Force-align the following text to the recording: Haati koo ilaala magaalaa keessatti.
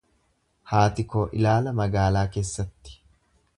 Haati 0.71 1.05
koo 1.11 1.27
ilaala 1.41 1.75
magaalaa 1.83 2.25
keessatti. 2.37 2.99